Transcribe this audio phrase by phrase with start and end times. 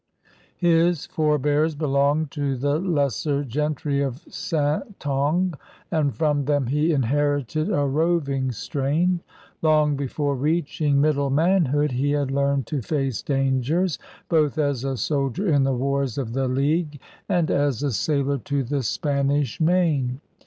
[0.57, 5.53] His forbears belonged to the lesser gentry of Saintonge,
[5.91, 9.19] and from them he inherited a roving strain.
[9.61, 15.47] Long before reaching middle manhood he had learned to face dangers, both as a soldier
[15.47, 16.99] in the wars of the League
[17.29, 20.19] and as a sailor to the Spanish Main.